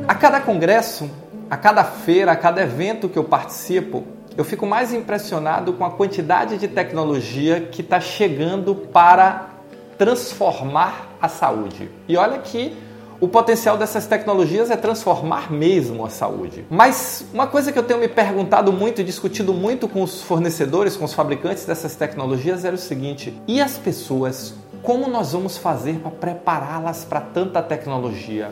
[0.08, 1.08] A cada congresso,
[1.48, 4.04] a cada feira, a cada evento que eu participo,
[4.36, 9.50] eu fico mais impressionado com a quantidade de tecnologia que está chegando para
[9.98, 11.90] transformar a saúde.
[12.08, 12.76] E olha que
[13.22, 16.66] o potencial dessas tecnologias é transformar mesmo a saúde.
[16.68, 20.96] Mas uma coisa que eu tenho me perguntado muito e discutido muito com os fornecedores,
[20.96, 24.54] com os fabricantes dessas tecnologias era o seguinte: e as pessoas?
[24.82, 28.50] Como nós vamos fazer para prepará-las para tanta tecnologia?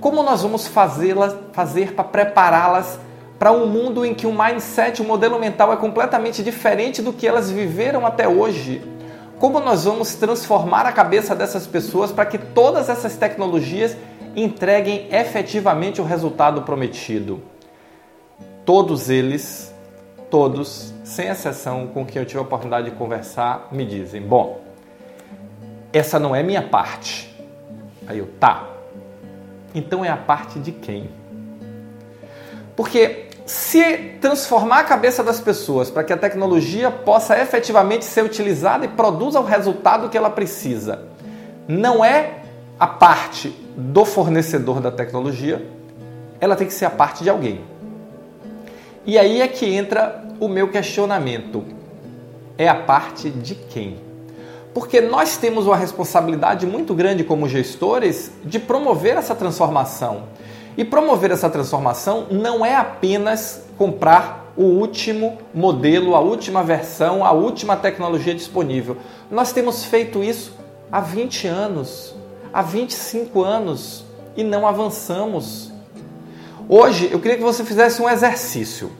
[0.00, 2.98] Como nós vamos fazê-las fazer para prepará-las
[3.38, 7.28] para um mundo em que o mindset, o modelo mental é completamente diferente do que
[7.28, 8.80] elas viveram até hoje?
[9.38, 13.96] Como nós vamos transformar a cabeça dessas pessoas para que todas essas tecnologias
[14.34, 17.40] entreguem efetivamente o resultado prometido?
[18.64, 19.72] Todos eles,
[20.28, 24.60] todos, sem exceção com quem eu tive a oportunidade de conversar, me dizem: bom,
[25.92, 27.32] essa não é minha parte.
[28.08, 28.68] Aí eu, tá.
[29.72, 31.10] Então é a parte de quem?
[32.74, 38.84] Porque se transformar a cabeça das pessoas para que a tecnologia possa efetivamente ser utilizada
[38.84, 41.04] e produza o resultado que ela precisa,
[41.66, 42.40] não é
[42.78, 45.66] a parte do fornecedor da tecnologia,
[46.38, 47.62] ela tem que ser a parte de alguém.
[49.06, 51.64] E aí é que entra o meu questionamento:
[52.58, 53.96] é a parte de quem?
[54.74, 60.24] Porque nós temos uma responsabilidade muito grande como gestores de promover essa transformação
[60.78, 67.32] e promover essa transformação não é apenas comprar o último modelo, a última versão, a
[67.32, 68.96] última tecnologia disponível.
[69.28, 70.52] Nós temos feito isso
[70.90, 72.14] há 20 anos,
[72.52, 74.04] há 25 anos
[74.36, 75.72] e não avançamos.
[76.68, 78.92] Hoje eu queria que você fizesse um exercício.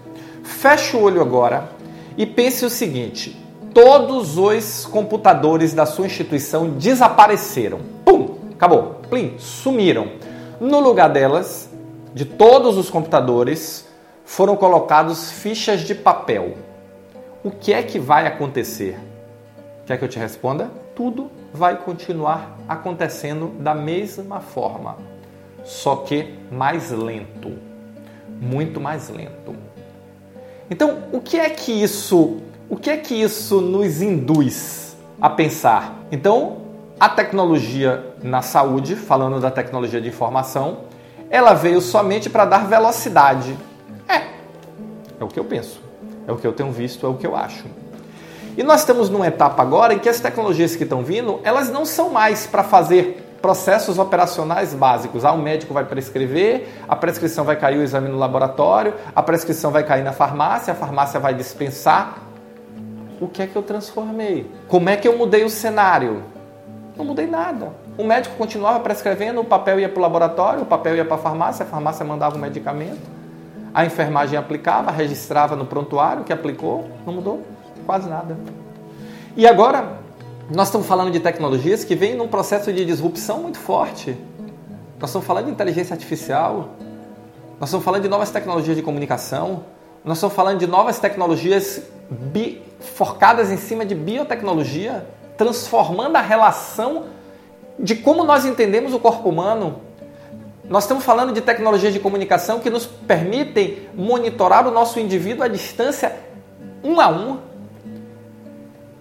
[0.42, 1.70] Feche o olho agora
[2.16, 3.40] e pense o seguinte:
[3.72, 7.78] todos os computadores da sua instituição desapareceram.
[8.04, 8.34] Pum!
[8.52, 8.96] Acabou.
[9.08, 10.08] Plim, sumiram.
[10.60, 11.67] No lugar delas,
[12.18, 13.86] de todos os computadores
[14.24, 16.56] foram colocados fichas de papel.
[17.44, 18.98] O que é que vai acontecer?
[19.86, 20.68] Quer que eu te responda?
[20.96, 24.96] Tudo vai continuar acontecendo da mesma forma,
[25.62, 27.52] só que mais lento,
[28.40, 29.54] muito mais lento.
[30.68, 35.96] Então, o que é que isso, o que é que isso nos induz a pensar?
[36.10, 36.62] Então,
[36.98, 40.88] a tecnologia na saúde, falando da tecnologia de informação,
[41.30, 43.56] ela veio somente para dar velocidade.
[44.08, 44.22] É,
[45.20, 45.80] é o que eu penso,
[46.26, 47.64] é o que eu tenho visto, é o que eu acho.
[48.56, 51.86] E nós estamos numa etapa agora em que as tecnologias que estão vindo, elas não
[51.86, 55.24] são mais para fazer processos operacionais básicos.
[55.24, 59.70] Ah, o médico vai prescrever, a prescrição vai cair o exame no laboratório, a prescrição
[59.70, 62.18] vai cair na farmácia, a farmácia vai dispensar.
[63.20, 64.50] O que é que eu transformei?
[64.66, 66.24] Como é que eu mudei o cenário?
[66.96, 67.72] Não mudei nada.
[67.98, 71.18] O médico continuava prescrevendo, o papel ia para o laboratório, o papel ia para a
[71.18, 73.02] farmácia, a farmácia mandava o medicamento,
[73.74, 77.42] a enfermagem aplicava, registrava no prontuário que aplicou, não mudou
[77.84, 78.38] quase nada.
[79.36, 79.98] E agora,
[80.48, 84.16] nós estamos falando de tecnologias que vêm num processo de disrupção muito forte.
[85.00, 86.76] Nós estamos falando de inteligência artificial,
[87.58, 89.64] nós estamos falando de novas tecnologias de comunicação,
[90.04, 95.04] nós estamos falando de novas tecnologias bi, focadas em cima de biotecnologia
[95.38, 97.04] transformando a relação
[97.78, 99.80] de como nós entendemos o corpo humano.
[100.68, 105.48] Nós estamos falando de tecnologias de comunicação que nos permitem monitorar o nosso indivíduo à
[105.48, 106.16] distância
[106.82, 107.38] um a um.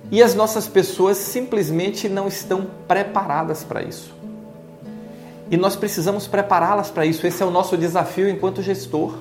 [0.09, 4.15] E as nossas pessoas simplesmente não estão preparadas para isso.
[5.51, 7.27] E nós precisamos prepará-las para isso.
[7.27, 9.15] Esse é o nosso desafio enquanto gestor.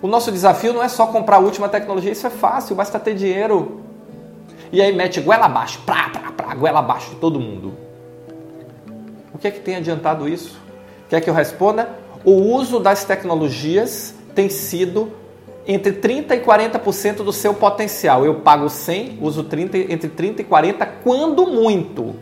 [0.00, 3.14] O nosso desafio não é só comprar a última tecnologia, isso é fácil, basta ter
[3.14, 3.80] dinheiro
[4.70, 7.72] e aí mete goela abaixo, pra, pra, pra, goela abaixo de todo mundo.
[9.44, 10.58] Que é que tem adiantado isso?
[11.06, 11.90] Quer que eu responda?
[12.24, 15.12] O uso das tecnologias tem sido
[15.66, 18.24] entre 30% e 40% do seu potencial.
[18.24, 22.14] Eu pago 100, uso 30, entre 30% e 40%, quando muito.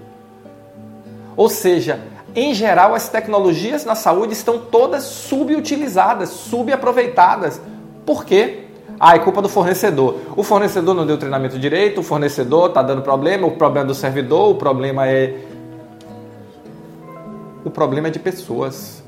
[1.36, 2.00] Ou seja,
[2.34, 7.60] em geral, as tecnologias na saúde estão todas subutilizadas, subaproveitadas.
[8.04, 8.64] Por quê?
[8.98, 10.16] Ah, é culpa do fornecedor.
[10.36, 13.94] O fornecedor não deu treinamento direito, o fornecedor está dando problema, o problema é do
[13.94, 15.51] servidor, o problema é.
[17.72, 19.02] Problema é de pessoas.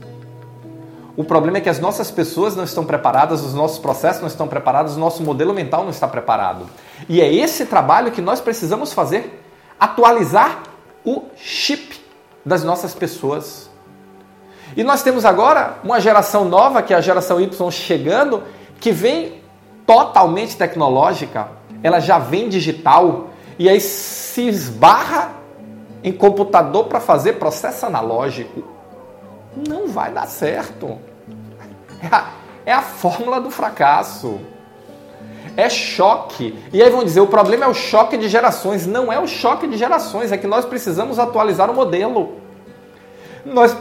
[1.16, 4.48] O problema é que as nossas pessoas não estão preparadas, os nossos processos não estão
[4.48, 6.66] preparados, o nosso modelo mental não está preparado.
[7.08, 9.40] E é esse trabalho que nós precisamos fazer
[9.78, 10.62] atualizar
[11.04, 12.00] o chip
[12.44, 13.70] das nossas pessoas.
[14.76, 18.42] E nós temos agora uma geração nova, que é a geração Y chegando,
[18.80, 19.42] que vem
[19.86, 21.48] totalmente tecnológica,
[21.82, 23.28] ela já vem digital
[23.58, 25.33] e aí se esbarra
[26.04, 28.62] em computador para fazer processo analógico.
[29.66, 30.98] Não vai dar certo.
[32.02, 32.30] É a,
[32.66, 34.38] é a fórmula do fracasso.
[35.56, 36.58] É choque.
[36.72, 38.86] E aí vão dizer: o problema é o choque de gerações.
[38.86, 42.34] Não é o choque de gerações, é que nós precisamos atualizar o modelo.
[43.44, 43.74] Nós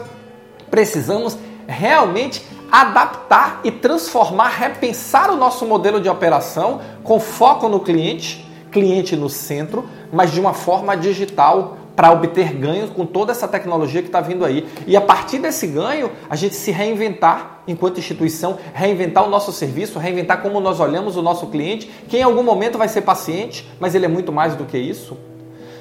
[0.71, 1.37] precisamos
[1.67, 9.15] realmente adaptar e transformar, repensar o nosso modelo de operação com foco no cliente, cliente
[9.15, 14.07] no centro, mas de uma forma digital para obter ganhos com toda essa tecnologia que
[14.07, 14.67] está vindo aí.
[14.87, 19.99] E a partir desse ganho, a gente se reinventar enquanto instituição, reinventar o nosso serviço,
[19.99, 23.95] reinventar como nós olhamos o nosso cliente, que em algum momento vai ser paciente, mas
[23.95, 25.17] ele é muito mais do que isso.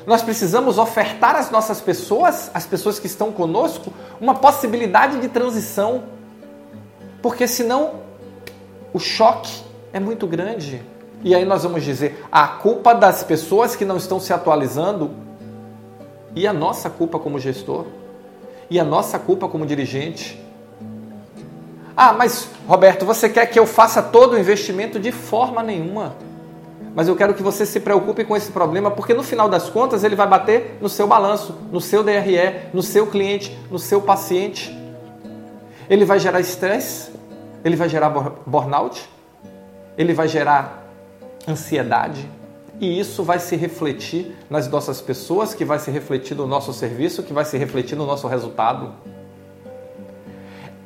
[0.06, 6.02] Nós precisamos ofertar às nossas pessoas, às pessoas que estão conosco, uma possibilidade de transição
[7.22, 7.92] porque senão
[8.92, 9.62] o choque
[9.92, 10.82] é muito grande.
[11.22, 15.12] E aí nós vamos dizer a culpa das pessoas que não estão se atualizando
[16.34, 17.86] e a nossa culpa como gestor
[18.70, 20.42] e a nossa culpa como dirigente.
[21.96, 26.16] Ah, mas Roberto, você quer que eu faça todo o investimento de forma nenhuma.
[26.94, 30.04] Mas eu quero que você se preocupe com esse problema, porque no final das contas
[30.04, 34.76] ele vai bater no seu balanço, no seu DRE, no seu cliente, no seu paciente.
[35.88, 37.10] Ele vai gerar estresse,
[37.64, 38.10] ele vai gerar
[38.46, 39.08] burnout,
[39.96, 40.86] ele vai gerar
[41.48, 42.28] ansiedade,
[42.80, 47.22] e isso vai se refletir nas nossas pessoas, que vai se refletir no nosso serviço,
[47.22, 48.92] que vai se refletir no nosso resultado.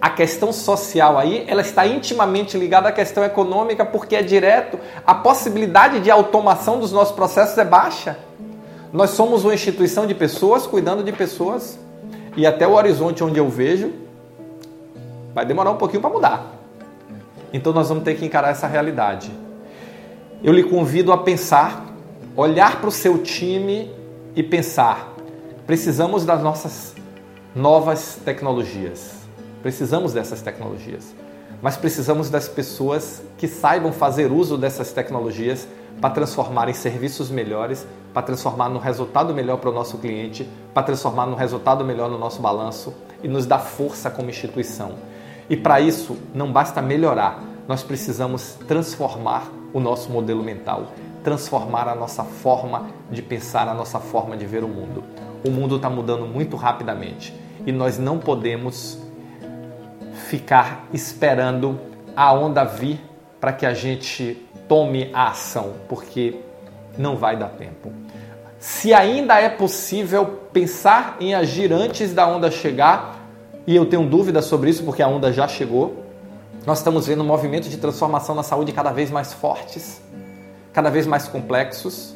[0.00, 5.14] A questão social aí, ela está intimamente ligada à questão econômica, porque é direto, a
[5.14, 8.18] possibilidade de automação dos nossos processos é baixa.
[8.92, 11.78] Nós somos uma instituição de pessoas cuidando de pessoas,
[12.36, 13.92] e até o horizonte onde eu vejo,
[15.34, 16.52] vai demorar um pouquinho para mudar.
[17.52, 19.45] Então nós vamos ter que encarar essa realidade.
[20.46, 21.92] Eu lhe convido a pensar,
[22.36, 23.90] olhar para o seu time
[24.36, 25.12] e pensar:
[25.66, 26.94] precisamos das nossas
[27.52, 29.26] novas tecnologias.
[29.60, 31.12] Precisamos dessas tecnologias.
[31.60, 35.66] Mas precisamos das pessoas que saibam fazer uso dessas tecnologias
[36.00, 37.84] para transformar em serviços melhores,
[38.14, 42.18] para transformar no resultado melhor para o nosso cliente, para transformar no resultado melhor no
[42.18, 44.92] nosso balanço e nos dar força como instituição.
[45.50, 50.92] E para isso não basta melhorar, nós precisamos transformar o nosso modelo mental,
[51.22, 55.04] transformar a nossa forma de pensar, a nossa forma de ver o mundo.
[55.44, 57.34] O mundo está mudando muito rapidamente
[57.66, 58.98] e nós não podemos
[60.28, 61.78] ficar esperando
[62.16, 63.00] a onda vir
[63.40, 66.40] para que a gente tome a ação, porque
[66.96, 67.92] não vai dar tempo.
[68.58, 73.16] Se ainda é possível pensar em agir antes da onda chegar,
[73.66, 76.05] e eu tenho dúvidas sobre isso porque a onda já chegou.
[76.66, 80.02] Nós estamos vendo um movimento de transformação na saúde cada vez mais fortes,
[80.72, 82.12] cada vez mais complexos.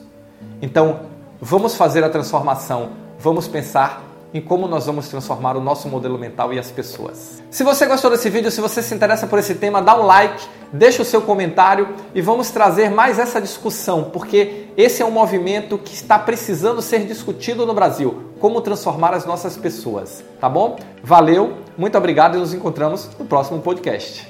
[0.60, 1.02] Então,
[1.40, 4.02] vamos fazer a transformação, vamos pensar
[4.34, 7.40] em como nós vamos transformar o nosso modelo mental e as pessoas.
[7.48, 10.44] Se você gostou desse vídeo, se você se interessa por esse tema, dá um like,
[10.72, 15.78] deixa o seu comentário e vamos trazer mais essa discussão, porque esse é um movimento
[15.78, 18.30] que está precisando ser discutido no Brasil.
[18.40, 20.76] Como transformar as nossas pessoas, tá bom?
[21.04, 24.29] Valeu, muito obrigado e nos encontramos no próximo podcast.